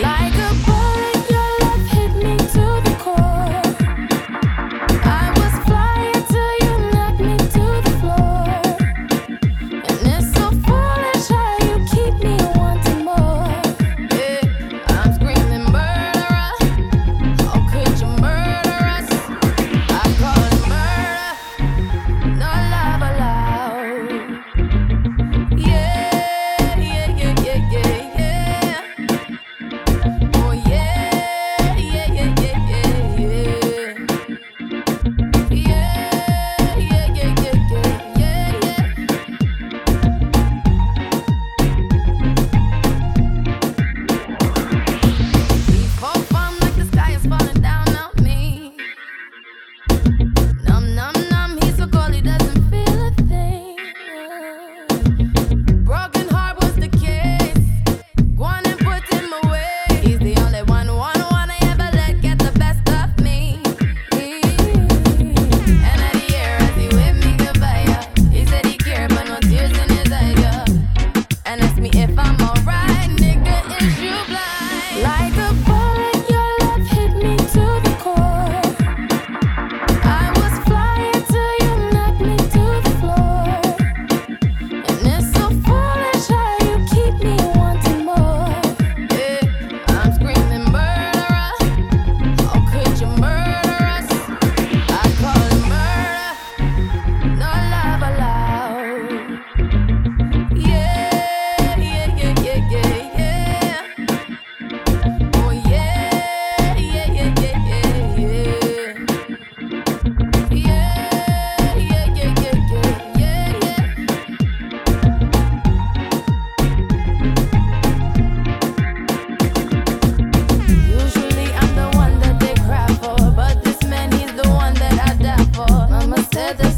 [0.00, 0.81] 来个。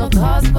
[0.00, 0.49] Murder us?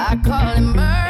[0.00, 1.07] I call him murder.